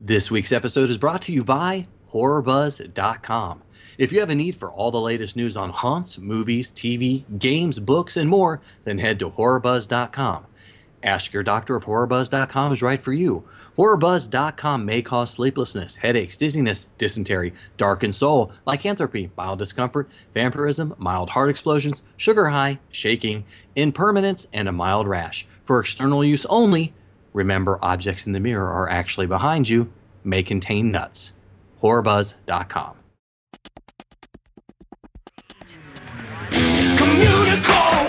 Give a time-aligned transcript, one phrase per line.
[0.00, 3.62] This week's episode is brought to you by HorrorBuzz.com.
[3.98, 7.80] If you have a need for all the latest news on haunts, movies, TV, games,
[7.80, 10.46] books, and more, then head to HorrorBuzz.com.
[11.02, 13.42] Ask Your Doctor if HorrorBuzz.com is right for you.
[13.76, 21.50] HorrorBuzz.com may cause sleeplessness, headaches, dizziness, dysentery, darkened soul, lycanthropy, mild discomfort, vampirism, mild heart
[21.50, 23.44] explosions, sugar high, shaking,
[23.74, 25.44] impermanence, and a mild rash.
[25.64, 26.94] For external use only,
[27.32, 29.92] remember objects in the mirror are actually behind you,
[30.24, 31.32] may contain nuts.
[31.80, 32.96] HorrorBuzz.com.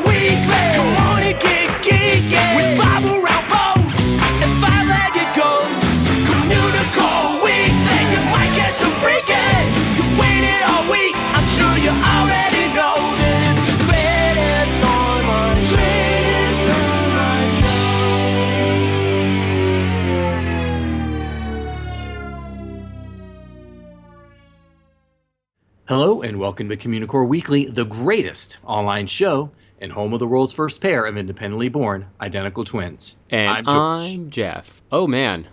[0.06, 1.09] Weekly.
[26.20, 30.52] Hello and welcome to Communicore Weekly, the greatest online show and home of the world's
[30.52, 33.16] first pair of independently born identical twins.
[33.30, 34.30] And I'm I'm.
[34.30, 34.82] Jeff.
[34.92, 35.48] Oh man,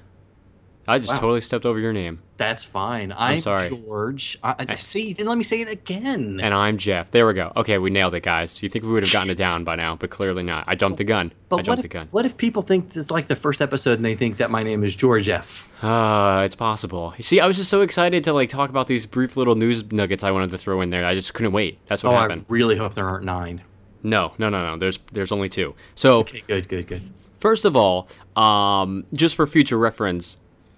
[0.89, 1.21] I just Wow.
[1.21, 2.21] totally stepped over your name.
[2.37, 3.15] That's fine.
[3.17, 3.69] I'm, sorry.
[3.71, 4.39] George.
[4.43, 5.09] I, I see.
[5.09, 6.39] You didn't let me say it again.
[6.43, 7.11] And I'm Jeff.
[7.11, 7.51] There we go.
[7.57, 8.63] Okay, we nailed it, guys.
[8.63, 10.65] You think we would have gotten it down by now, but clearly not.
[10.67, 11.29] I jumped the gun.
[11.33, 12.09] I but what if, the gun.
[12.11, 14.85] what if people think it's like the first episode and they think that my name
[14.85, 15.71] is George F?
[15.83, 17.15] Uh, it's possible.
[17.17, 19.91] You see, I was just so excited to like talk about these brief little news
[19.91, 21.07] nuggets I wanted to throw in there.
[21.07, 21.79] I just couldn't wait.
[21.87, 22.43] That's what Oh, happened.
[22.43, 23.63] I really hope there aren't nine.
[24.03, 24.77] No, no, no, no.
[24.77, 25.75] There's there's only two.
[25.95, 27.03] So Okay, good, good, good.
[27.39, 30.37] First of all, um, just for future reference,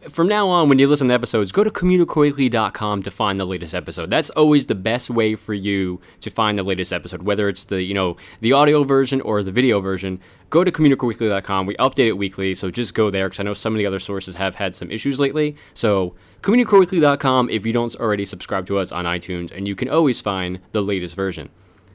[0.08, 3.74] from now on, when you listen to episodes, go to communicoreweekly.com to find the latest
[3.74, 4.10] episode.
[4.10, 7.82] That's always the best way for you to find the latest episode, whether it's the
[7.82, 10.20] you know the audio version or the video version.
[10.50, 11.66] Go to communicoreweekly.com.
[11.66, 13.98] We update it weekly, so just go there because I know some of the other
[13.98, 15.56] sources have had some issues lately.
[15.74, 20.20] So communicoreweekly.com if you don't already subscribe to us on iTunes, and you can always
[20.20, 21.50] find the latest version.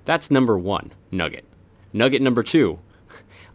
[0.05, 1.45] That's number one nugget.
[1.93, 2.79] Nugget number two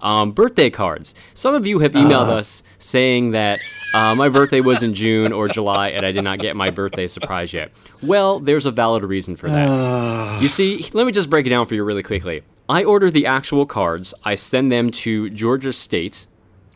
[0.00, 1.14] um, birthday cards.
[1.34, 3.60] Some of you have emailed us saying that
[3.94, 7.06] uh, my birthday was in June or July and I did not get my birthday
[7.06, 7.72] surprise yet.
[8.02, 10.42] Well, there's a valid reason for that.
[10.42, 12.42] you see, let me just break it down for you really quickly.
[12.68, 16.26] I order the actual cards, I send them to Georgia State,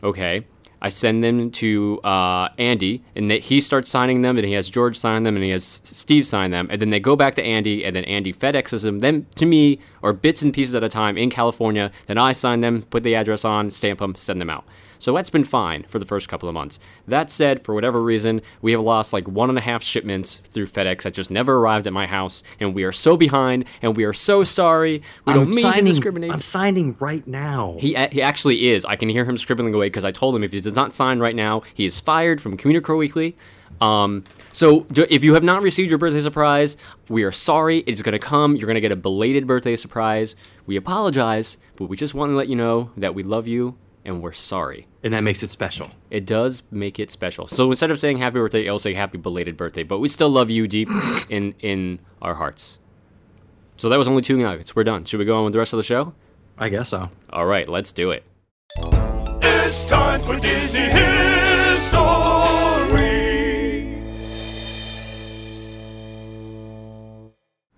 [0.03, 0.45] okay?
[0.81, 4.69] I send them to uh, Andy, and they, he starts signing them, and he has
[4.69, 7.43] George sign them, and he has Steve sign them, and then they go back to
[7.43, 10.89] Andy, and then Andy FedExes them then to me, or bits and pieces at a
[10.89, 11.91] time in California.
[12.05, 14.65] Then I sign them, put the address on, stamp them, send them out.
[14.99, 16.79] So that's been fine for the first couple of months.
[17.07, 20.67] That said, for whatever reason, we have lost like one and a half shipments through
[20.67, 24.05] FedEx that just never arrived at my house, and we are so behind, and we
[24.05, 25.01] are so sorry.
[25.25, 26.31] We don't I'm mean signing, to discriminate.
[26.31, 27.75] I'm signing right now.
[27.79, 28.85] He, he actually is.
[28.85, 31.19] I can hear him scribbling away because I told him if he does not sign
[31.19, 33.35] right now, he is fired from Communicore Weekly.
[33.81, 36.77] Um, so d- if you have not received your birthday surprise,
[37.09, 37.79] we are sorry.
[37.79, 38.55] It's going to come.
[38.55, 40.35] You're going to get a belated birthday surprise.
[40.65, 44.21] We apologize, but we just want to let you know that we love you and
[44.21, 44.87] we're sorry.
[45.03, 45.89] and that makes it special.
[46.09, 47.47] It does make it special.
[47.47, 50.49] So instead of saying happy birthday, I'll say happy belated birthday, but we still love
[50.49, 50.89] you deep
[51.29, 52.79] in in our hearts.
[53.77, 54.75] So that was only two nuggets.
[54.75, 55.05] We're done.
[55.05, 56.13] Should we go on with the rest of the show?
[56.57, 57.09] I guess so.
[57.31, 58.23] All right, let's do it.
[59.41, 61.97] It's time for Disney History.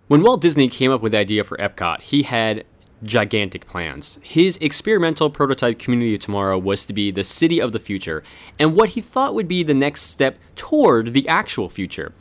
[0.08, 2.64] When Walt Disney came up with the idea for Epcot, he had
[3.02, 4.20] gigantic plans.
[4.22, 8.22] His experimental prototype Community of Tomorrow was to be the city of the future,
[8.60, 12.14] and what he thought would be the next step toward the actual future.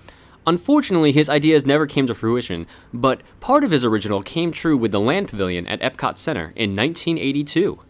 [0.47, 4.91] Unfortunately, his ideas never came to fruition, but part of his original came true with
[4.91, 7.81] the Land Pavilion at Epcot Center in 1982.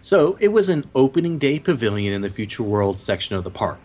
[0.00, 3.78] So it was an opening day pavilion in the Future World section of the park.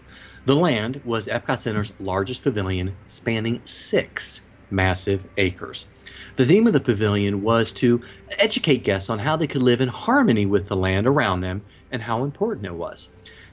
[0.47, 5.87] The land was Epcot Center's largest pavilion, spanning six massive acres.
[6.35, 8.01] The theme of the pavilion was to
[8.37, 12.03] educate guests on how they could live in harmony with the land around them and
[12.03, 13.09] how important it was.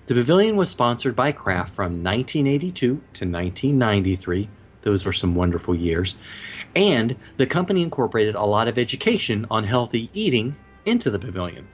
[0.07, 4.51] The pavilion was sponsored by Kraft from 1982 to 1993.
[4.83, 6.17] Those were some wonderful years.
[6.77, 11.69] And the company incorporated a lot of education on healthy eating into the pavilion.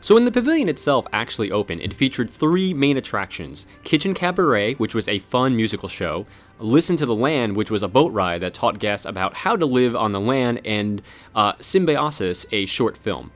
[0.00, 4.94] So when the pavilion itself actually opened, it featured three main attractions: Kitchen Cabaret, which
[4.94, 6.26] was a fun musical show;
[6.60, 9.66] Listen to the Land, which was a boat ride that taught guests about how to
[9.66, 11.02] live on the land; and
[11.34, 13.32] uh, Symbiosis, a short film.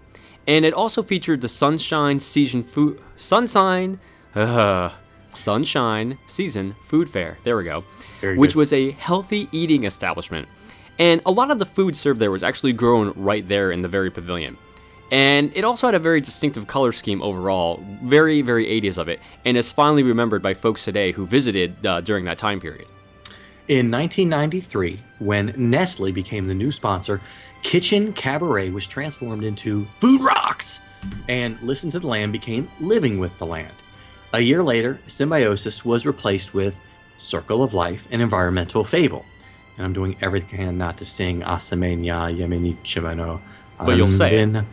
[0.47, 3.99] And it also featured the Sunshine Season Food Sunshine,
[4.35, 4.91] uh,
[5.31, 7.39] Sunshine Season Food Fair.
[7.45, 7.85] There we go.
[8.21, 8.59] Very which good.
[8.59, 10.49] was a healthy eating establishment.
[10.99, 13.89] And a lot of the food served there was actually grown right there in the
[13.89, 14.59] very pavilion.
[15.13, 19.21] And it also had a very distinctive color scheme overall, very, very 80s of it,
[19.45, 22.87] and is finally remembered by folks today who visited uh, during that time period.
[23.69, 27.21] In 1993, when Nestle became the new sponsor,
[27.63, 30.81] Kitchen Cabaret was transformed into Food Rocks,
[31.29, 33.75] and Listen to the Land became Living with the Land.
[34.33, 36.75] A year later, Symbiosis was replaced with
[37.19, 39.27] Circle of Life, an environmental fable.
[39.77, 43.43] And I'm doing everything I can not to sing Asamenya Yemeni Chimano.
[43.85, 44.65] But you'll say it.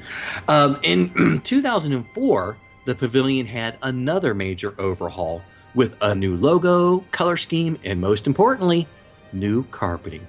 [0.48, 5.42] Um, in 2004, the pavilion had another major overhaul
[5.76, 8.88] with a new logo, color scheme, and most importantly,
[9.34, 10.26] new carpeting.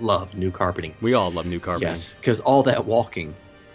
[0.00, 0.94] Love new carpeting.
[1.00, 1.88] We all love new carpeting.
[1.88, 3.34] Yes, because all that walking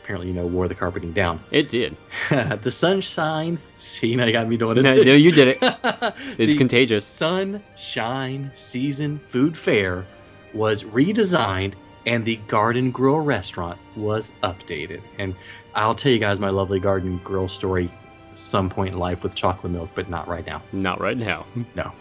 [0.10, 1.40] apparently, you know, wore the carpeting down.
[1.52, 1.96] It did.
[2.30, 3.60] the sunshine.
[3.78, 4.82] See, now you got me doing it.
[4.82, 5.58] No, no, you did it.
[6.40, 7.06] It's The contagious.
[7.06, 10.06] Sunshine Season Food Fair
[10.54, 11.74] was redesigned
[12.10, 15.02] and the Garden Grill restaurant was updated.
[15.20, 15.36] And
[15.76, 17.92] I'll tell you guys my lovely Garden Grill story
[18.34, 20.64] some point in life with chocolate milk, but not right now.
[20.74, 21.46] Not right now.
[21.76, 21.94] No.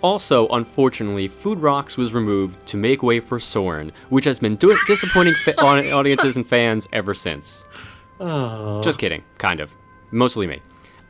[0.00, 4.78] Also, unfortunately, Food Rocks was removed to make way for Soarin', which has been do-
[4.86, 5.60] disappointing fa-
[5.92, 7.64] audiences and fans ever since.
[8.20, 8.80] Oh.
[8.80, 9.74] Just kidding, kind of.
[10.12, 10.60] Mostly me.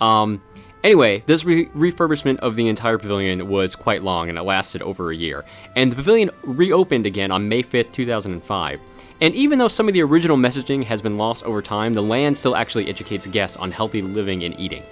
[0.00, 0.40] Um,
[0.84, 5.10] anyway, this re- refurbishment of the entire pavilion was quite long and it lasted over
[5.10, 5.44] a year.
[5.76, 8.80] And the pavilion reopened again on May 5th, 2005.
[9.20, 12.36] And even though some of the original messaging has been lost over time, the land
[12.36, 14.82] still actually educates guests on healthy living and eating.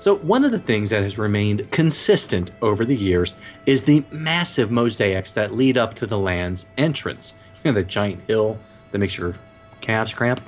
[0.00, 3.34] So, one of the things that has remained consistent over the years
[3.66, 7.34] is the massive mosaics that lead up to the land's entrance.
[7.64, 8.58] You know, the giant hill
[8.92, 9.34] that makes your
[9.80, 10.40] calves cramp.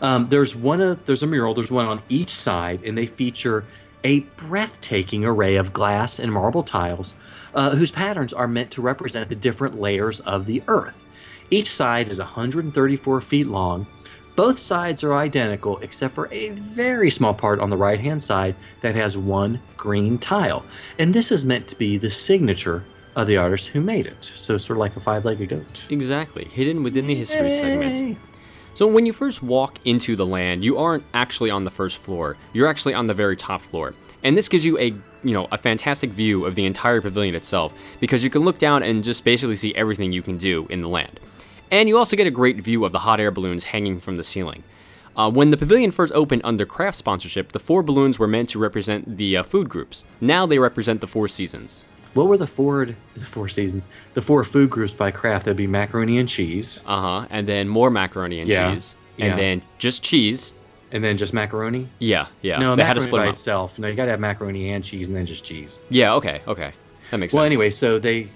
[0.00, 1.52] Um, there's one of there's a mural.
[1.52, 3.64] There's one on each side, and they feature
[4.06, 7.16] a breathtaking array of glass and marble tiles,
[7.56, 11.02] uh, whose patterns are meant to represent the different layers of the Earth.
[11.50, 13.84] Each side is 134 feet long.
[14.36, 18.54] Both sides are identical except for a very small part on the right hand side
[18.80, 20.64] that has one green tile.
[21.00, 22.84] And this is meant to be the signature
[23.16, 24.22] of the artist who made it.
[24.22, 25.86] So, sort of like a five legged goat.
[25.90, 28.18] Exactly, hidden within the history segment.
[28.76, 32.36] So when you first walk into the land, you aren't actually on the first floor.
[32.52, 33.94] You're actually on the very top floor.
[34.22, 34.92] And this gives you a,
[35.24, 38.82] you know, a fantastic view of the entire pavilion itself because you can look down
[38.82, 41.18] and just basically see everything you can do in the land.
[41.70, 44.22] And you also get a great view of the hot air balloons hanging from the
[44.22, 44.62] ceiling.
[45.16, 48.58] Uh, when the pavilion first opened under Kraft sponsorship, the four balloons were meant to
[48.58, 50.04] represent the uh, food groups.
[50.20, 51.86] Now they represent the four seasons.
[52.16, 53.86] What were the four the four seasons?
[54.14, 55.44] The four food groups by Kraft.
[55.44, 57.26] That'd be macaroni and cheese, Uh huh.
[57.30, 58.96] And then more macaroni and Yeah, cheese.
[59.18, 59.36] And yeah.
[59.36, 60.54] then just cheese.
[60.92, 61.88] and then just macaroni.
[61.98, 62.58] Yeah, yeah.
[62.58, 63.78] No, they had to split by itself.
[63.78, 65.78] No, you gotta have macaroni and cheese, and then just cheese.
[65.90, 66.72] Yeah, okay, okay.
[67.10, 67.50] That makes Well, sense.
[67.50, 68.28] Well, anyway, so they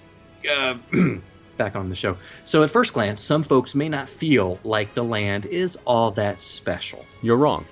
[0.51, 0.75] uh,
[1.57, 2.17] back on the show.
[2.45, 6.41] So at first glance, some folks may not feel like the land is all that
[6.41, 7.05] special.
[7.23, 7.67] You're wrong.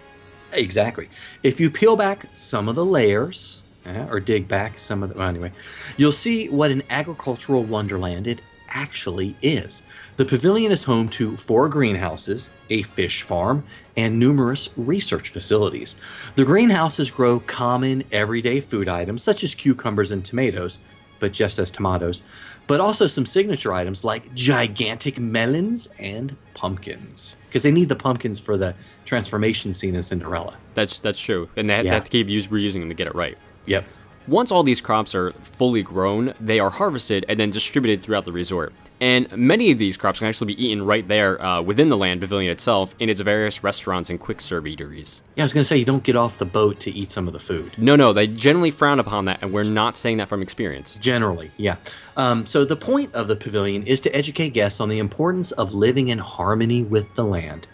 [0.52, 1.08] Exactly.
[1.42, 5.18] If you peel back some of the layers, uh, or dig back some of the,
[5.18, 5.52] well, anyway,
[5.96, 8.40] you'll see what an agricultural wonderland it
[8.70, 9.82] actually is.
[10.18, 13.64] The pavilion is home to four greenhouses, a fish farm,
[13.96, 15.96] and numerous research facilities.
[16.34, 20.78] The greenhouses grow common, everyday food items such as cucumbers and tomatoes,
[21.18, 22.22] but Jeff says tomatoes,
[22.66, 28.38] but also some signature items like gigantic melons and pumpkins, because they need the pumpkins
[28.38, 28.74] for the
[29.06, 30.56] transformation scene in Cinderella.
[30.74, 31.94] That's that's true, and they, had- they Yeah.
[31.94, 33.38] have to keep use, reusing them to get it right.
[33.68, 33.84] Yep.
[34.26, 38.32] Once all these crops are fully grown, they are harvested and then distributed throughout the
[38.32, 38.74] resort.
[39.00, 42.20] And many of these crops can actually be eaten right there uh, within the land
[42.20, 45.22] pavilion itself in its various restaurants and quick serve eateries.
[45.36, 47.32] Yeah, I was gonna say you don't get off the boat to eat some of
[47.32, 47.78] the food.
[47.78, 50.98] No, no, they generally frown upon that, and we're not saying that from experience.
[50.98, 51.76] Generally, yeah.
[52.16, 55.74] Um, so the point of the pavilion is to educate guests on the importance of
[55.74, 57.68] living in harmony with the land.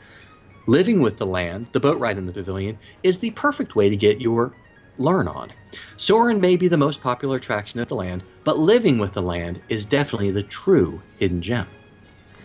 [0.67, 3.97] Living with the land, the boat ride in the pavilion, is the perfect way to
[3.97, 4.55] get your
[4.99, 5.53] learn on.
[5.97, 9.61] Soarin' may be the most popular attraction at the land, but living with the land
[9.69, 11.67] is definitely the true hidden gem.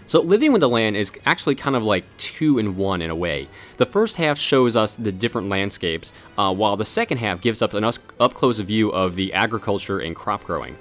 [0.10, 3.16] So, Living with the Land is actually kind of like two in one in a
[3.16, 3.48] way.
[3.78, 7.76] The first half shows us the different landscapes, uh, while the second half gives up
[7.76, 10.76] an up close view of the agriculture and crop growing.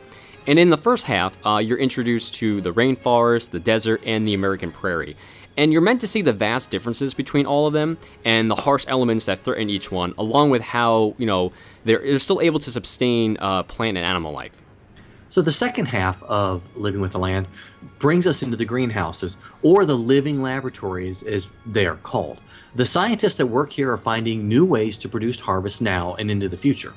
[0.47, 4.33] And in the first half, uh, you're introduced to the rainforest, the desert, and the
[4.33, 5.15] American prairie.
[5.59, 8.85] And you're meant to see the vast differences between all of them and the harsh
[8.87, 11.51] elements that threaten each one, along with how, you know,
[11.85, 14.63] they're, they're still able to sustain uh, plant and animal life.
[15.29, 17.49] So the second half of Living with the Land
[17.99, 22.41] brings us into the greenhouses, or the living laboratories as they are called.
[22.77, 26.49] The scientists that work here are finding new ways to produce harvest now and into
[26.49, 26.95] the future.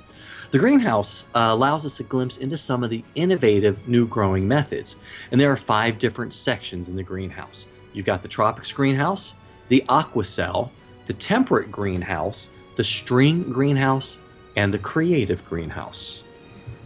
[0.51, 4.97] The greenhouse uh, allows us a glimpse into some of the innovative new growing methods,
[5.31, 7.65] and there are five different sections in the greenhouse.
[7.93, 9.36] You've got the tropics greenhouse,
[9.69, 10.71] the aqua cell,
[11.05, 14.21] the temperate greenhouse, the string greenhouse,
[14.55, 16.24] and the creative greenhouse.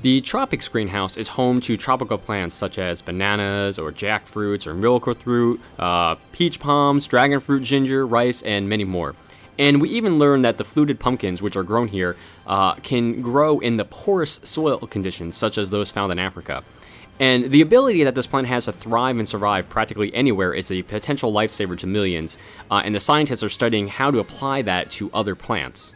[0.01, 5.15] The tropics greenhouse is home to tropical plants such as bananas or jackfruits or miracle
[5.15, 9.15] fruit, uh, peach palms, dragon fruit, ginger, rice, and many more.
[9.57, 13.59] And we even learned that the fluted pumpkins, which are grown here, uh, can grow
[13.59, 16.63] in the porous soil conditions such as those found in Africa.
[17.19, 20.81] And the ability that this plant has to thrive and survive practically anywhere is a
[20.83, 22.37] potential lifesaver to millions,
[22.69, 25.95] uh, and the scientists are studying how to apply that to other plants.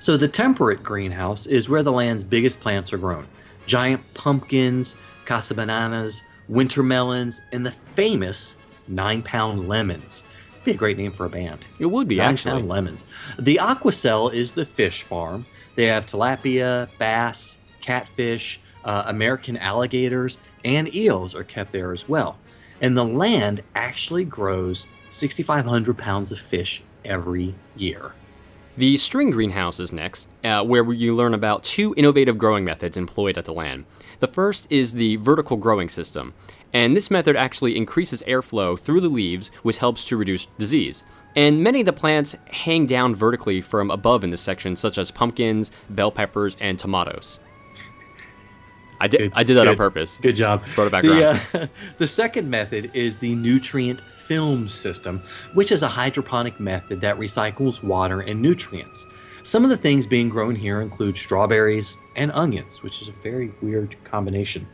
[0.00, 3.26] So the temperate greenhouse is where the land's biggest plants are grown.
[3.66, 4.96] Giant pumpkins,
[5.26, 8.56] cassabananas, winter melons, and the famous
[8.88, 10.22] nine pound lemons.
[10.64, 11.66] Be a great name for a band.
[11.78, 12.52] It would be, Nine actually.
[12.52, 13.06] pound lemons.
[13.38, 15.46] The Aquacell is the fish farm.
[15.76, 22.38] They have tilapia, bass, catfish, uh, American alligators, and eels are kept there as well.
[22.80, 28.12] And the land actually grows 6,500 pounds of fish every year.
[28.76, 33.36] The string greenhouse is next, uh, where you learn about two innovative growing methods employed
[33.36, 33.86] at the land.
[34.20, 36.32] The first is the vertical growing system,
[36.72, 41.02] and this method actually increases airflow through the leaves, which helps to reduce disease.
[41.34, 45.10] And many of the plants hang down vertically from above in this section, such as
[45.10, 47.40] pumpkins, bell peppers, and tomatoes.
[49.00, 50.18] I did, Good- I did that on purpose.
[50.18, 50.64] Good job.
[50.74, 51.40] Brought it back the, around.
[51.54, 51.66] uh,
[51.98, 55.22] the second method is the nutrient film system,
[55.54, 59.06] which is a hydroponic method that recycles water and nutrients.
[59.44, 63.52] Some of the things being grown here include strawberries and onions, which is a very
[63.62, 64.66] weird combination.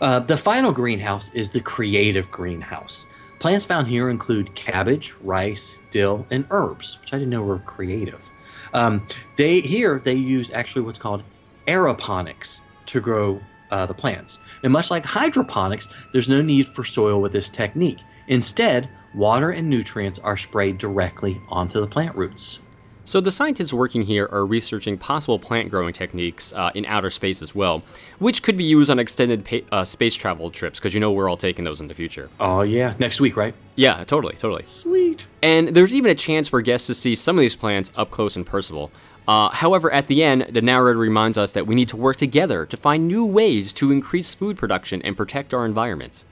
[0.00, 3.06] Uh, the final greenhouse is the creative greenhouse.
[3.38, 8.30] Plants found here include cabbage, rice, dill, and herbs, which I didn't know were creative.
[8.72, 11.22] Um, they here they use actually what's called
[11.66, 13.40] aeroponics to grow
[13.70, 14.38] uh, the plants.
[14.62, 17.98] And much like hydroponics, there's no need for soil with this technique.
[18.28, 22.60] Instead, water and nutrients are sprayed directly onto the plant roots.
[23.04, 27.42] So the scientists working here are researching possible plant growing techniques uh, in outer space
[27.42, 27.82] as well,
[28.20, 31.28] which could be used on extended pa- uh, space travel trips, because you know we're
[31.28, 32.30] all taking those in the future.
[32.38, 33.52] Oh yeah, next week, right?
[33.74, 34.62] Yeah, totally, totally.
[34.62, 35.26] Sweet.
[35.42, 38.36] And there's even a chance for guests to see some of these plants up close
[38.36, 38.92] and personal.
[39.30, 42.66] Uh, however, at the end, the narrator reminds us that we need to work together
[42.66, 46.24] to find new ways to increase food production and protect our environments.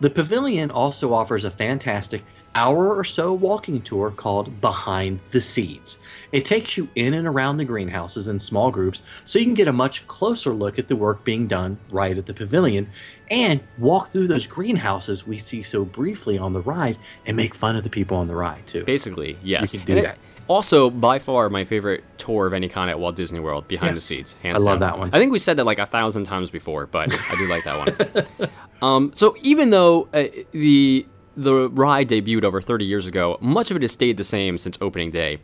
[0.00, 2.24] The pavilion also offers a fantastic
[2.56, 6.00] hour or so walking tour called Behind the Seeds.
[6.32, 9.68] It takes you in and around the greenhouses in small groups so you can get
[9.68, 12.88] a much closer look at the work being done right at the pavilion
[13.30, 17.76] and walk through those greenhouses we see so briefly on the ride and make fun
[17.76, 18.82] of the people on the ride too.
[18.84, 19.72] Basically, yes.
[19.72, 20.18] You can do And it- that.
[20.48, 24.08] Also, by far, my favorite tour of any kind at Walt Disney World, Behind Yes.
[24.08, 24.36] the Scenes.
[24.44, 24.80] I love down.
[24.80, 25.10] that one.
[25.12, 28.26] I think we said that like a thousand times before, but I do like that
[28.38, 28.50] one.
[28.82, 33.76] um, so even though uh, the the ride debuted over 30 years ago, much of
[33.76, 35.38] it has stayed the same since opening day.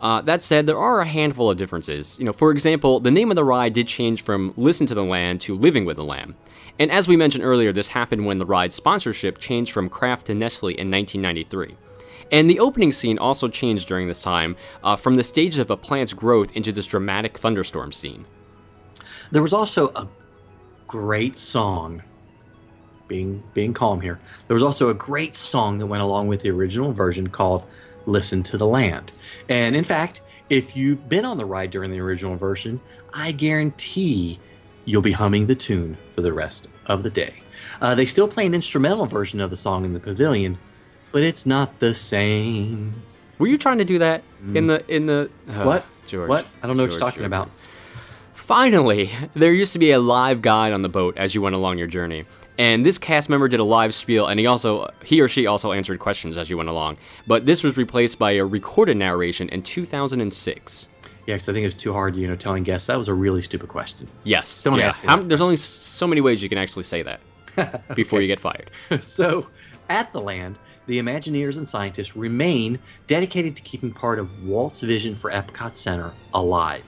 [0.00, 2.18] Uh, that said, there are a handful of differences.
[2.18, 5.04] You know, for example, the name of the ride did change from "Listen to the
[5.04, 6.34] Land" to "Living with the Lamb."
[6.78, 10.34] And as we mentioned earlier, this happened when the ride's sponsorship changed from Kraft to
[10.34, 11.74] Nestle in 1993.
[12.32, 15.76] And the opening scene also changed during this time, uh, from the stages of a
[15.76, 18.24] plant's growth into this dramatic thunderstorm scene.
[19.30, 20.08] There was also a
[20.86, 22.02] great song.
[23.08, 24.18] Being being calm here.
[24.48, 27.62] There was also a great song that went along with the original version called
[28.04, 29.12] "Listen to the Land."
[29.48, 32.80] And in fact, if you've been on the ride during the original version,
[33.14, 34.40] I guarantee
[34.86, 37.34] you'll be humming the tune for the rest of the day.
[37.80, 40.58] Uh, they still play an instrumental version of the song in the pavilion,
[41.16, 43.02] but it's not the same.
[43.38, 45.86] Were you trying to do that in the in the uh, What?
[46.06, 46.28] George?
[46.28, 46.46] What?
[46.62, 47.26] I don't know what you're talking George.
[47.26, 47.50] about.
[48.34, 51.78] Finally, there used to be a live guide on the boat as you went along
[51.78, 52.26] your journey.
[52.58, 55.72] And this cast member did a live spiel, and he also he or she also
[55.72, 56.98] answered questions as you went along.
[57.26, 60.88] But this was replaced by a recorded narration in 2006.
[61.24, 63.40] Yeah, because I think it's too hard, you know, telling guests that was a really
[63.40, 64.06] stupid question.
[64.24, 64.62] Yes.
[64.62, 64.88] Don't yeah.
[64.88, 67.20] ask me How- there's only so many ways you can actually say that
[67.94, 68.70] before you get fired.
[69.00, 69.46] so,
[69.88, 75.14] at the land, the Imagineers and scientists remain dedicated to keeping part of Walt's vision
[75.14, 76.84] for Epcot Center alive.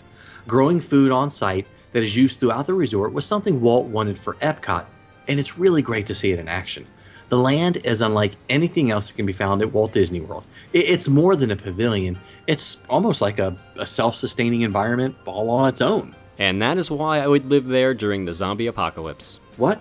[0.47, 4.35] Growing food on site that is used throughout the resort was something Walt wanted for
[4.35, 4.87] Epcot,
[5.27, 6.87] and it's really great to see it in action.
[7.29, 10.45] The land is unlike anything else that can be found at Walt Disney World.
[10.73, 15.69] It's more than a pavilion, it's almost like a, a self sustaining environment all on
[15.69, 16.15] its own.
[16.39, 19.41] And that is why I would live there during the zombie apocalypse.
[19.57, 19.81] What?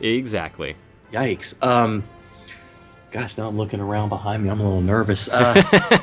[0.00, 0.76] Exactly.
[1.12, 1.62] Yikes.
[1.62, 2.04] Um,
[3.14, 4.50] gosh, now I'm looking around behind me.
[4.50, 5.28] I'm a little nervous.
[5.28, 5.62] Uh,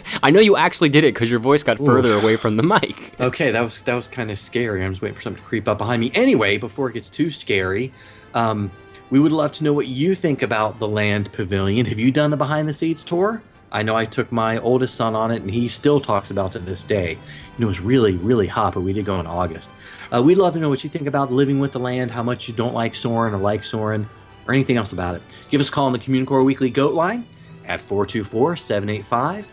[0.23, 3.11] I know you actually did it because your voice got further away from the mic.
[3.21, 4.83] Okay, that was that was kind of scary.
[4.83, 6.11] I'm just waiting for something to creep up behind me.
[6.15, 7.93] Anyway, before it gets too scary,
[8.33, 8.71] um,
[9.11, 11.85] we would love to know what you think about the Land Pavilion.
[11.85, 13.43] Have you done the behind the scenes tour?
[13.71, 16.59] I know I took my oldest son on it, and he still talks about it
[16.59, 17.17] to this day.
[17.55, 19.71] And it was really, really hot, but we did go in August.
[20.11, 22.47] Uh, we'd love to know what you think about living with the land, how much
[22.47, 24.09] you don't like Soarin' or like Soarin',
[24.51, 25.21] or anything else about it.
[25.49, 27.25] Give us a call on the Communicore Weekly Goat line
[27.65, 29.45] at 424 785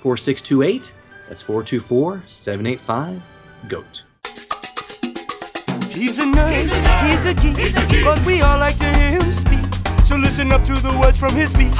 [0.00, 0.94] 4628.
[1.28, 3.22] That's 424 785
[3.68, 4.02] GOAT.
[5.90, 6.52] He's a nerd,
[7.08, 9.64] he's a, geek, but we all like to hear him speak.
[10.04, 11.72] So listen up to the words from his beat.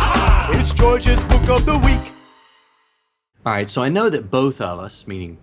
[0.59, 2.13] It's George's Book of the Week.
[3.45, 5.39] All right, so I know that both of us, meaning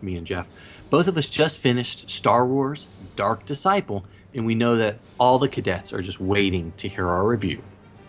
[0.00, 0.48] me and Jeff,
[0.88, 4.04] both of us just finished Star Wars Dark Disciple,
[4.34, 7.62] and we know that all the cadets are just waiting to hear our review.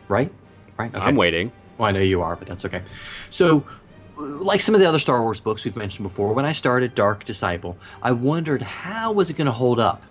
[0.07, 0.31] Right?
[0.77, 0.93] Right?
[0.93, 1.03] Okay.
[1.03, 1.51] I'm waiting.
[1.77, 2.83] Well, I know you are, but that's okay.
[3.29, 3.65] So,
[4.17, 7.23] like some of the other Star Wars books we've mentioned before, when I started Dark
[7.23, 10.03] Disciple, I wondered how was it going to hold up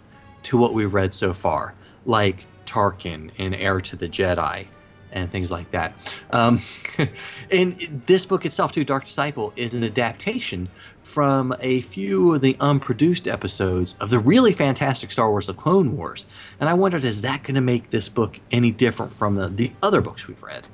[0.45, 1.75] to what we've read so far,
[2.07, 4.67] like Tarkin and Heir to the Jedi
[5.13, 5.93] and things like that.
[6.31, 6.63] Um,
[7.51, 10.69] and this book itself, too, Dark Disciple, is an adaptation
[11.03, 15.97] from a few of the unproduced episodes of the really fantastic Star Wars The Clone
[15.97, 16.27] Wars.
[16.61, 19.73] And I wondered, is that going to make this book any different from the, the
[19.83, 20.69] other books we've read?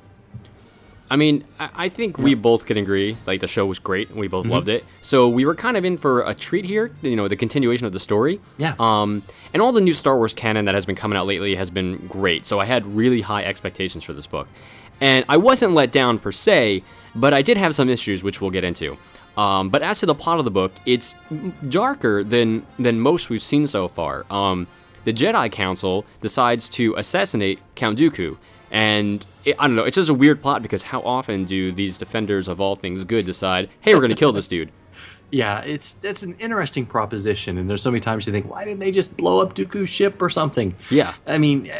[1.11, 3.17] I mean, I I think we both can agree.
[3.27, 4.85] Like the show was great, and we both loved it.
[5.03, 6.91] So we were kind of in for a treat here.
[7.03, 8.41] You know, the continuation of the story.
[8.59, 8.75] Yeah.
[8.79, 9.23] Um,
[9.53, 12.07] and all the new Star Wars canon that has been coming out lately has been
[12.09, 12.45] great.
[12.47, 14.49] So I had really high expectations for this book,
[15.01, 16.83] and I wasn't let down per se,
[17.15, 18.97] but I did have some issues, which we'll get into.
[19.37, 21.15] Um, but as to the plot of the book, it's
[21.69, 24.25] darker than than most we've seen so far.
[24.31, 24.67] Um,
[25.05, 28.37] the Jedi Council decides to assassinate Count Dooku,
[28.77, 29.85] and it, I don't know.
[29.85, 33.25] It's just a weird plot because how often do these defenders of all things good
[33.25, 34.71] decide, "Hey, we're going to kill this dude"?
[35.33, 38.79] Yeah, it's that's an interesting proposition, and there's so many times you think, why didn't
[38.79, 40.73] they just blow up Dooku's ship or something?
[40.89, 41.15] Yeah.
[41.27, 41.77] I mean, uh,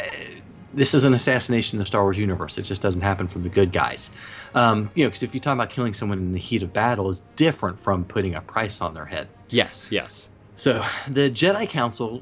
[0.73, 2.57] this is an assassination in the Star Wars universe.
[2.57, 4.09] It just doesn't happen from the good guys.
[4.53, 7.09] Um, you know, because if you talk about killing someone in the heat of battle,
[7.09, 9.29] is different from putting a price on their head.
[9.47, 10.29] Yes, yes.
[10.57, 12.21] So the Jedi Council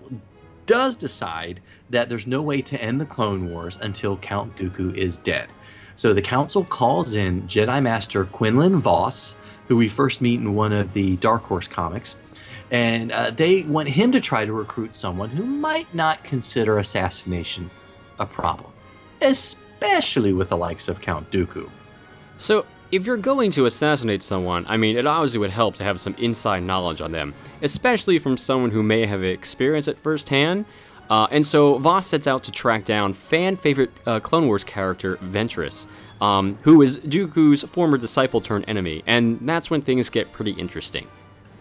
[0.66, 5.18] does decide that there's no way to end the Clone Wars until Count Dooku is
[5.18, 5.50] dead.
[5.96, 9.36] So the Council calls in Jedi Master Quinlan Vos,
[9.68, 12.16] who we first meet in one of the Dark Horse comics,
[12.72, 17.70] and uh, they want him to try to recruit someone who might not consider assassination
[18.20, 18.72] a problem,
[19.22, 21.70] especially with the likes of Count Dooku.
[22.38, 26.00] So, if you're going to assassinate someone, I mean, it obviously would help to have
[26.00, 30.66] some inside knowledge on them, especially from someone who may have experienced it firsthand.
[31.10, 35.18] Uh, and so Vos sets out to track down fan favorite uh, Clone Wars character
[35.18, 35.88] Ventress,
[36.22, 41.08] um, who is Dooku's former disciple turned enemy, and that's when things get pretty interesting.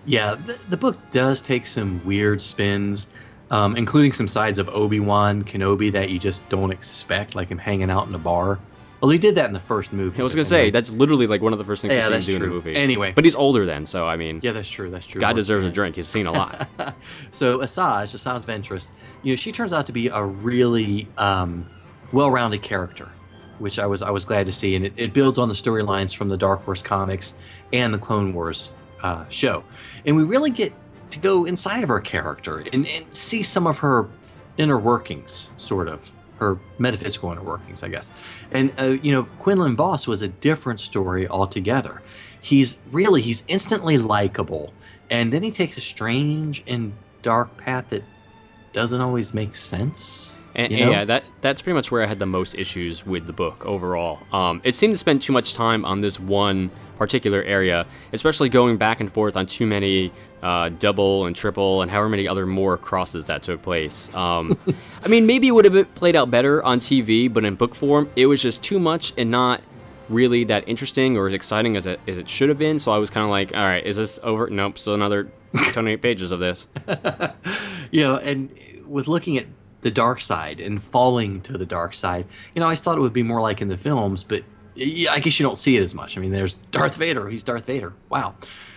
[0.06, 3.08] Yeah, the, the book does take some weird spins,
[3.50, 7.58] um, including some sides of Obi Wan Kenobi that you just don't expect, like him
[7.58, 8.58] hanging out in a bar.
[9.04, 10.18] Well, he did that in the first movie.
[10.18, 12.32] I was gonna say that's literally like one of the first things Yeah, you see
[12.32, 12.74] him do in the movie.
[12.74, 13.12] Anyway.
[13.14, 14.88] but he's older then, so I mean, yeah, that's true.
[14.88, 15.20] That's true.
[15.20, 15.94] God deserves a drink.
[15.96, 16.66] He's seen a lot.
[17.30, 21.66] So Asajj, Asajj Ventress, you know, she turns out to be a really um,
[22.12, 23.10] well-rounded character,
[23.58, 26.16] which I was I was glad to see, and it, it builds on the storylines
[26.16, 27.34] from the Dark Horse comics
[27.74, 28.70] and the Clone Wars
[29.02, 29.64] uh, show,
[30.06, 30.72] and we really get
[31.10, 34.08] to go inside of her character and, and see some of her
[34.56, 38.12] inner workings, sort of her metaphysical inner workings, I guess.
[38.50, 42.02] And uh, you know, Quinlan Vos was a different story altogether.
[42.40, 44.72] He's really he's instantly likable,
[45.10, 46.92] and then he takes a strange and
[47.22, 48.02] dark path that
[48.72, 50.33] doesn't always make sense.
[50.54, 53.26] And, you and yeah, that that's pretty much where I had the most issues with
[53.26, 54.20] the book overall.
[54.32, 58.76] Um, it seemed to spend too much time on this one particular area, especially going
[58.76, 60.12] back and forth on too many
[60.42, 64.14] uh, double and triple and however many other more crosses that took place.
[64.14, 64.56] Um,
[65.04, 68.10] I mean, maybe it would have played out better on TV, but in book form,
[68.14, 69.60] it was just too much and not
[70.08, 72.78] really that interesting or as exciting as it, as it should have been.
[72.78, 74.48] So I was kind of like, all right, is this over?
[74.50, 75.30] Nope, still another
[75.72, 76.68] 28 pages of this.
[77.90, 78.50] you know, and
[78.86, 79.46] with looking at
[79.84, 83.12] the dark side and falling to the dark side, you know, I thought it would
[83.12, 84.42] be more like in the films, but
[84.76, 86.16] I guess you don't see it as much.
[86.18, 87.28] I mean, there's Darth Vader.
[87.28, 87.92] He's Darth Vader.
[88.08, 88.34] Wow.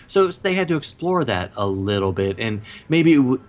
[0.08, 3.42] So they had to explore that a little bit, and maybe w-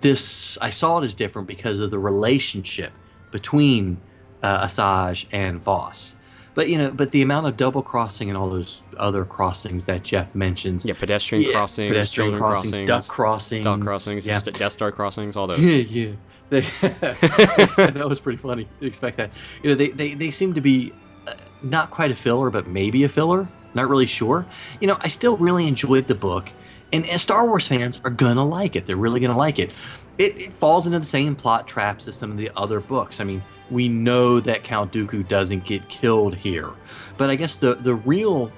[0.00, 2.92] this I saw it as different because of the relationship
[3.30, 3.98] between
[4.42, 6.14] uh, Asajj and Vos.
[6.54, 10.02] But you know, but the amount of double crossing and all those other crossings that
[10.02, 14.40] Jeff mentions, Yeah, pedestrian Yeah, crossings, pedestrian children crossings, crossings, duck crossings, Dog crossings, yeah,
[14.40, 15.58] Death Star crossings, all those.
[15.60, 16.12] yeah, yeah.
[16.50, 18.68] They, that was pretty funny.
[18.80, 19.30] You'd expect that.
[19.62, 20.92] You know, they, they, they seem to be
[21.26, 23.48] uh, not quite a filler, but maybe a filler.
[23.74, 24.46] Not really sure.
[24.80, 26.50] You know, I still really enjoyed the book,
[26.92, 28.86] And, and Star Wars fans are gonna like it.
[28.86, 29.70] They're really gonna like it.
[30.18, 30.40] it.
[30.40, 33.20] It falls into the same plot traps as some of the other books.
[33.20, 36.70] I mean, we know that Count Dooku doesn't get killed here,
[37.16, 38.52] but I guess the the real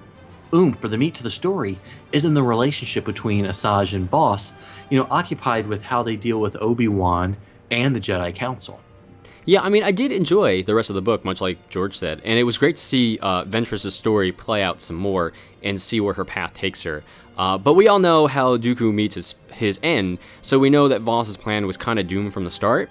[0.54, 1.78] oomph for the meat to the story
[2.12, 4.52] is in the relationship between Asajj and Vos,
[4.90, 7.36] You know, occupied with how they deal with Obi Wan
[7.70, 8.80] and the Jedi Council.
[9.48, 12.20] Yeah, I mean, I did enjoy the rest of the book, much like George said,
[12.22, 16.00] and it was great to see uh, Ventress's story play out some more and see
[16.00, 17.02] where her path takes her.
[17.38, 21.00] Uh, but we all know how Dooku meets his, his end, so we know that
[21.00, 22.90] Vos's plan was kind of doomed from the start.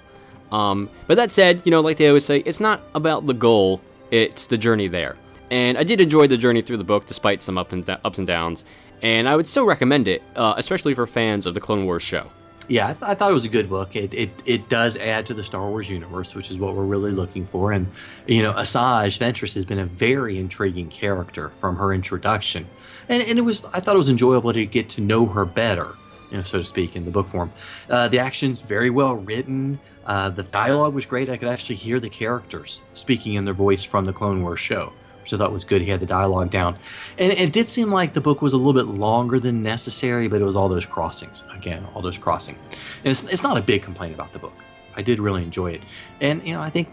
[0.51, 3.79] Um, but that said, you know, like they always say, it's not about the goal,
[4.09, 5.15] it's the journey there.
[5.51, 8.25] And I did enjoy the journey through the book, despite some up and ups and
[8.25, 8.65] downs,
[9.03, 12.31] and I would still recommend it, uh, especially for fans of the Clone Wars show.
[12.67, 13.95] Yeah, I, th- I thought it was a good book.
[13.95, 17.11] It, it it does add to the Star Wars universe, which is what we're really
[17.11, 17.71] looking for.
[17.71, 17.87] And
[18.25, 22.67] you know, Asajj Ventress has been a very intriguing character from her introduction,
[23.07, 25.95] and, and it was I thought it was enjoyable to get to know her better,
[26.29, 27.53] you know, so to speak, in the book form.
[27.89, 29.79] Uh, the action's very well written.
[30.05, 31.29] Uh, the dialogue was great.
[31.29, 34.91] I could actually hear the characters speaking in their voice from the Clone Wars show
[35.27, 35.81] which I thought was good.
[35.81, 36.77] He had the dialogue down.
[37.17, 40.41] And it did seem like the book was a little bit longer than necessary, but
[40.41, 41.43] it was all those crossings.
[41.53, 42.55] Again, all those crossing.
[43.03, 44.55] And it's, it's not a big complaint about the book.
[44.95, 45.81] I did really enjoy it.
[46.21, 46.89] And, you know, I think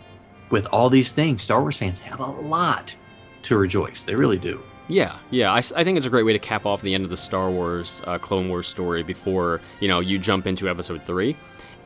[0.50, 2.94] with all these things, Star Wars fans have a lot
[3.42, 4.04] to rejoice.
[4.04, 4.62] They really do.
[4.86, 7.10] Yeah, yeah, I, I think it's a great way to cap off the end of
[7.10, 11.34] the Star Wars uh, Clone Wars story before you know you jump into Episode three.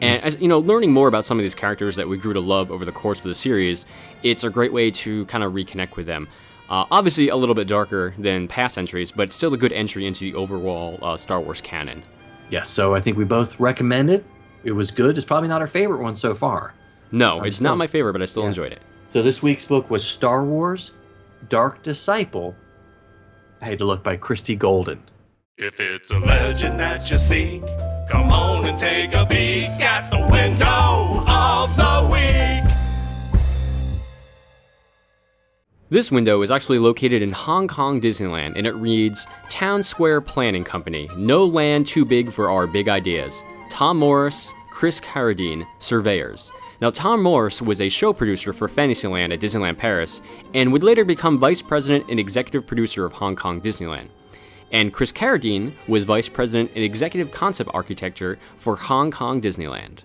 [0.00, 2.40] And as you know, learning more about some of these characters that we grew to
[2.40, 3.84] love over the course of the series,
[4.22, 6.28] it's a great way to kind of reconnect with them.
[6.70, 10.20] Uh, obviously, a little bit darker than past entries, but still a good entry into
[10.20, 12.02] the overall uh, Star Wars canon.
[12.50, 14.24] Yes, so I think we both recommend it.
[14.64, 15.16] It was good.
[15.16, 16.74] It's probably not our favorite one so far.
[17.10, 18.48] No, I'm it's still- not my favorite, but I still Yeah.
[18.50, 18.80] enjoyed it.
[19.08, 20.92] So this week's book was Star Wars
[21.48, 22.54] Dark Disciple.
[23.62, 25.00] I had to look by Christie Golden.
[25.56, 27.62] If it's a legend that you seek,
[28.08, 32.64] come on and take a peek at the window of the week.
[35.90, 40.64] This window is actually located in Hong Kong Disneyland and it reads Town Square Planning
[40.64, 43.42] Company, no land too big for our big ideas.
[43.70, 46.50] Tom Morris, Chris Carradine, surveyors.
[46.80, 50.22] Now, Tom Morris was a show producer for Fantasyland at Disneyland Paris
[50.54, 54.08] and would later become vice president and executive producer of Hong Kong Disneyland.
[54.70, 60.02] And Chris Carradine was vice president and executive concept architecture for Hong Kong Disneyland.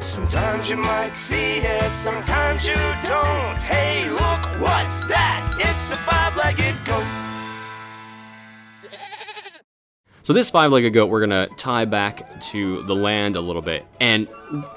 [0.00, 3.62] Sometimes you might see it, sometimes you don't.
[3.62, 5.54] Hey, look, what's that?
[5.58, 7.04] It's a five legged goat.
[10.28, 13.86] So this five-legged goat, we're gonna tie back to the land a little bit.
[13.98, 14.28] And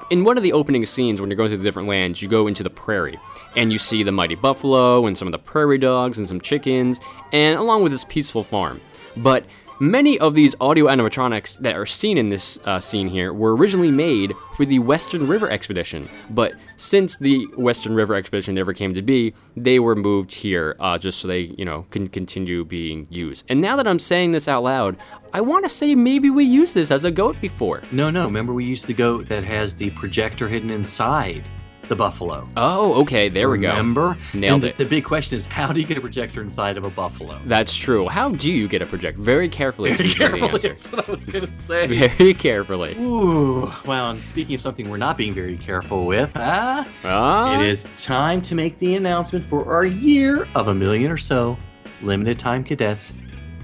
[0.09, 2.47] in one of the opening scenes, when you're going through the different lands, you go
[2.47, 3.19] into the prairie,
[3.57, 7.01] and you see the mighty buffalo and some of the prairie dogs and some chickens,
[7.33, 8.79] and along with this peaceful farm.
[9.17, 9.45] But
[9.81, 13.89] many of these audio animatronics that are seen in this uh, scene here were originally
[13.89, 16.07] made for the Western River Expedition.
[16.29, 20.99] But since the Western River Expedition never came to be, they were moved here uh,
[20.99, 23.45] just so they, you know, can continue being used.
[23.49, 24.97] And now that I'm saying this out loud,
[25.33, 27.81] I want to say maybe we used this as a goat before.
[27.91, 31.49] No, no, remember we used the goat that has the projector hidden inside
[31.91, 32.47] the buffalo.
[32.55, 33.67] Oh, okay, there we go.
[33.67, 34.17] Remember?
[34.33, 34.77] Nailed and the, it.
[34.77, 37.37] The big question is how do you get a projector inside of a buffalo?
[37.45, 38.07] That's true.
[38.07, 39.21] How do you get a projector?
[39.21, 39.91] Very carefully.
[39.91, 40.69] Very is usually the carefully.
[40.69, 41.87] That's what I was going to say.
[42.07, 42.95] Very carefully.
[42.97, 47.67] Ooh, well, and speaking of something we're not being very careful with, ah, Ah, it
[47.67, 51.57] is time to make the announcement for our year of a million or so
[52.01, 53.11] limited time cadets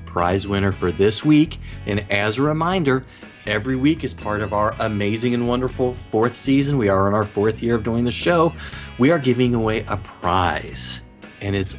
[0.06, 1.60] prize winner for this week.
[1.86, 3.06] And as a reminder,
[3.48, 6.78] every week is part of our amazing and wonderful fourth season.
[6.78, 8.54] We are in our fourth year of doing the show.
[9.00, 11.02] We are giving away a prize,
[11.42, 11.78] and it's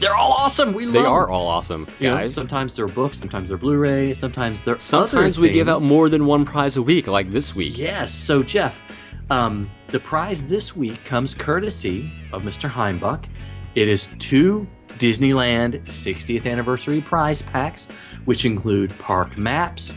[0.00, 0.72] they're all awesome.
[0.72, 0.94] We love.
[0.94, 2.34] They are all awesome, You know, guys.
[2.34, 6.44] sometimes they're books, sometimes they're Blu-ray, sometimes they're Sometimes we give out more than one
[6.44, 7.78] prize a week, like this week.
[7.78, 8.12] Yes.
[8.12, 8.82] So, Jeff,
[9.30, 12.68] um, the prize this week comes courtesy of Mr.
[12.68, 13.26] Heimbuck.
[13.76, 14.66] It is two
[14.98, 17.86] Disneyland 60th anniversary prize packs,
[18.24, 19.94] which include park maps,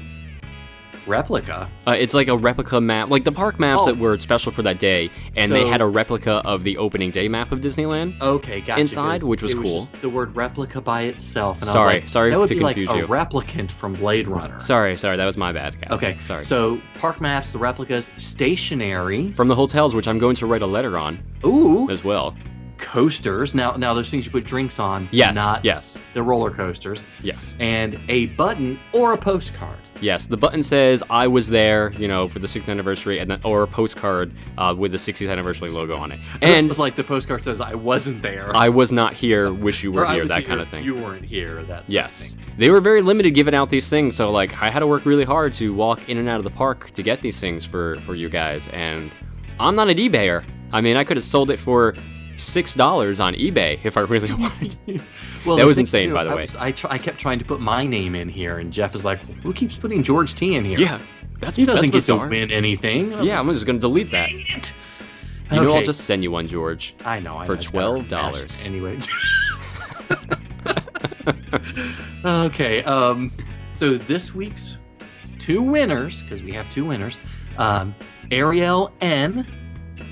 [1.07, 1.69] replica.
[1.87, 3.85] Uh, it's like a replica map, like the park maps Oh.
[3.87, 7.27] that were special for that day, and they had a replica of the opening day
[7.27, 8.19] map of Disneyland.
[8.21, 8.81] Okay, gotcha.
[8.81, 9.79] Inside, which was it cool.
[9.79, 11.61] just the word replica by itself.
[11.61, 13.93] And I Sorry, was like, sorry that would to be like confuse a replicant from
[13.93, 14.59] Blade Runner.
[14.59, 15.91] Sorry, sorry, that was my bad, guys.
[15.91, 16.43] Okay, sorry.
[16.45, 19.31] So park maps, the replicas, stationery.
[19.31, 22.35] From the hotels, which I'm going to write a letter on Ooh, as well.
[22.77, 23.55] Coasters.
[23.55, 25.07] Now, now those things you put drinks on.
[25.11, 27.03] Yes, Not yes, the roller coasters.
[27.21, 29.77] yes, And a button or a postcard.
[30.01, 30.25] yes.
[30.25, 33.63] The button says "I was there," you know, for the 60th anniversary, and then or
[33.63, 36.19] a postcard uh, with the 60th anniversary logo on it.
[36.41, 39.51] And it's like the postcard says, "I wasn't there." I was not here.
[39.53, 40.25] Wish you were here.
[40.25, 40.83] That here, kind of thing.
[40.83, 41.63] You weren't here.
[41.63, 42.35] That's Yes.
[42.57, 45.25] They were very limited giving out these things, so like I had to work really
[45.25, 48.15] hard to walk in and out of the park to get these things for for
[48.15, 48.67] you guys.
[48.69, 49.11] And
[49.59, 50.43] I'm not an eBayer.
[50.73, 51.95] I mean, I could have sold it for
[52.35, 54.71] six dollars on eBay if I really wanted.
[54.85, 54.99] to.
[55.45, 56.41] Well, That was insane, too, by the I way.
[56.41, 59.05] was- I, tr- I kept trying to put my name in here, and Jeff is
[59.05, 60.99] like, "Who keeps putting George T in here?" yeah,
[61.39, 63.11] that's he doesn't that's get to win anything.
[63.23, 64.29] Yeah, I'm just gonna delete that.
[64.31, 64.73] it."
[65.51, 66.95] You know, I'll just send you one, George.
[67.05, 67.61] I know I for know,
[68.01, 68.65] $12.
[68.65, 68.97] Anyway.
[72.25, 72.83] okay.
[72.83, 73.31] Um.
[73.73, 74.77] So this week's
[75.37, 77.19] two winners, because we have two winners,
[77.57, 77.93] um,
[78.31, 79.45] Ariel N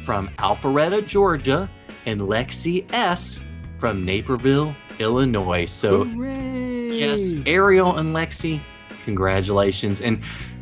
[0.05, 1.69] from Alpharetta, Georgia,
[2.05, 3.41] and Lexi S
[3.77, 5.65] from Naperville, Illinois.
[5.65, 8.61] So yes, Ariel and Lexi,
[9.03, 10.01] congratulations.
[10.01, 10.21] And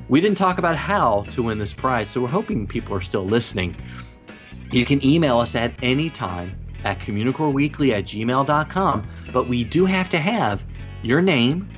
[0.10, 3.26] we didn't talk about how to win this prize, so we're hoping people are still
[3.26, 3.76] listening.
[4.72, 10.10] You can email us at any time at communicoreweekly at gmail.com, but we do have
[10.10, 10.64] to have
[11.04, 11.70] your name,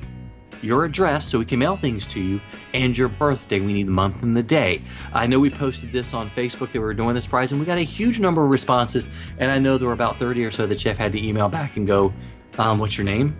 [0.64, 2.40] your address so we can mail things to you,
[2.72, 3.60] and your birthday.
[3.60, 4.80] We need the month and the day.
[5.12, 7.66] I know we posted this on Facebook that we were doing this prize, and we
[7.66, 9.08] got a huge number of responses.
[9.38, 11.76] And I know there were about 30 or so that Jeff had to email back
[11.76, 12.12] and go,
[12.58, 13.36] um, What's your name?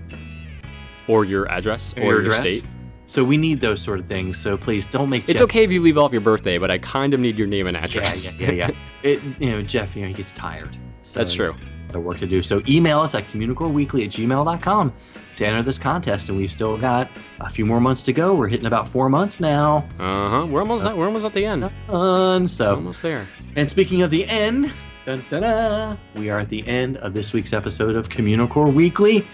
[1.07, 2.67] or your address, or your, state.
[3.07, 4.39] So we need those sort of things.
[4.39, 6.79] So please don't make It's Jeff okay if you leave off your birthday, but I
[6.79, 8.35] kind of need your name and Yeah, address.
[8.37, 8.71] yeah, yeah, yeah.
[9.03, 10.77] it, you know, Jeff, you know, he gets tired.
[11.03, 11.55] So That's true.
[11.93, 12.41] Got work to do.
[12.41, 14.93] So email us at communicoreweekly at gmail.com
[15.37, 16.29] to enter this contest.
[16.29, 18.35] And we've still got a few more months to go.
[18.35, 19.87] We're hitting about four months now.
[19.99, 20.47] Uh huh.
[20.47, 21.71] We're almost at, we're almost at the end.
[21.89, 22.49] Fun.
[22.49, 23.29] So, Almost there.
[23.57, 24.73] and speaking of the end,
[25.05, 29.27] dun, dun, dun, we are at the end of this week's episode of Communicore Weekly.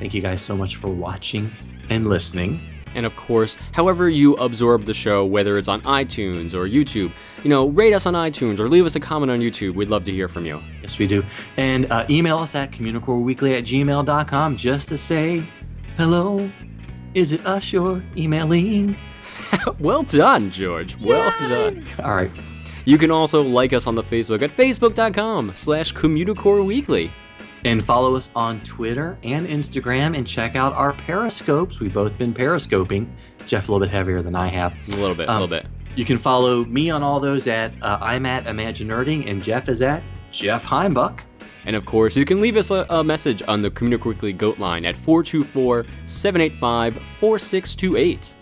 [0.00, 1.50] Thank you guys so much for watching
[1.88, 2.60] and listening.
[2.94, 7.50] And of course, however you absorb the show, whether it's on iTunes or YouTube, you
[7.50, 9.74] know, rate us on iTunes or leave us a comment on YouTube.
[9.74, 10.62] We'd love to hear from you.
[10.82, 11.24] Yes, we do.
[11.56, 15.42] And uh, email us at communicoreweekly at gmail.com just to say
[15.96, 16.50] hello.
[17.14, 18.96] Is it us you're emailing?
[19.78, 20.96] well done, George.
[21.00, 21.86] Well done.
[22.02, 22.30] All right.
[22.84, 27.10] You can also like us on the Facebook at facebook.com slash Communicore Weekly.
[27.64, 31.80] And follow us on Twitter and Instagram and check out our periscopes.
[31.80, 33.08] We've both been periscoping.
[33.46, 34.74] Jeff a little bit heavier than I have.
[34.88, 35.66] A little bit, a Um, little bit.
[35.96, 39.68] You can follow me on all those at uh, I'm at Imagine Nerding and Jeff
[39.68, 41.20] is at Jeff Heimbuck.
[41.66, 44.58] And of course, you can leave us a, a message on the Communicore Weekly Goat
[44.58, 48.34] line at 424 785 4628.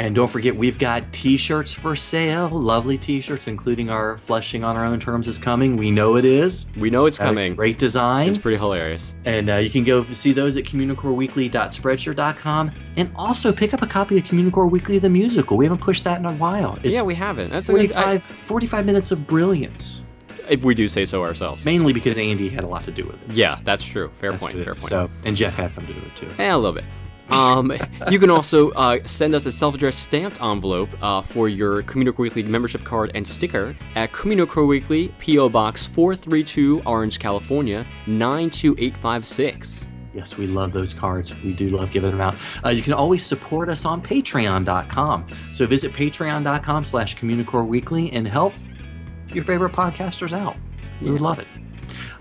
[0.00, 2.48] And don't forget, we've got t-shirts for sale.
[2.48, 5.76] Lovely t-shirts, including our Flushing on Our Own Terms is coming.
[5.76, 6.64] We know it is.
[6.78, 7.54] We know it's a coming.
[7.54, 8.26] Great design.
[8.26, 9.14] It's pretty hilarious.
[9.26, 14.16] And uh, you can go see those at communicoreweekly.spreadshirt.com and also pick up a copy
[14.16, 15.58] of Communicore Weekly the musical.
[15.58, 16.78] We haven't pushed that in a while.
[16.82, 17.50] It's yeah, we haven't.
[17.50, 20.02] That's a good, 45, 45 minutes of brilliance,
[20.48, 21.66] if we do say so ourselves.
[21.66, 23.32] mainly because Andy had a lot to do with it.
[23.32, 24.10] Yeah, that's true.
[24.14, 24.54] Fair That's point.
[24.54, 24.78] Fair point.
[24.78, 26.42] So, and Jeff had something to do with it too.
[26.42, 26.84] Eh, a little bit.
[27.30, 27.72] Um,
[28.10, 32.42] you can also uh, send us a self-addressed stamped envelope uh, for your Communicore Weekly
[32.42, 35.48] membership card and sticker at Communicore Weekly, P.O.
[35.48, 39.86] Box 432, Orange, California 92856.
[40.12, 41.32] Yes, we love those cards.
[41.42, 42.36] We do love giving them out.
[42.64, 45.26] Uh, you can always support us on patreon.com.
[45.52, 48.52] So visit patreon.com slash Communicore Weekly and help
[49.32, 50.56] your favorite podcasters out.
[51.00, 51.46] We would love it.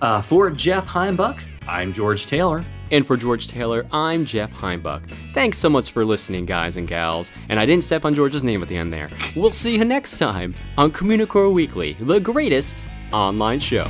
[0.01, 2.63] Uh, for Jeff Heimbuck, I'm George Taylor.
[2.91, 5.03] And for George Taylor, I'm Jeff Heimbuck.
[5.33, 7.31] Thanks so much for listening, guys and gals.
[7.49, 9.09] And I didn't step on George's name at the end there.
[9.35, 13.85] We'll see you next time on Communicore Weekly, the greatest online show.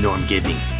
[0.00, 0.71] Norm Gidney.